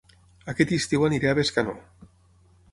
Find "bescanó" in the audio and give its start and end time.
1.43-1.79